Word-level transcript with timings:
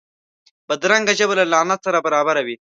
بدرنګه 0.67 1.13
ژبه 1.19 1.33
له 1.39 1.45
لعنت 1.53 1.79
سره 1.85 1.99
برابره 2.05 2.41
وي 2.45 2.55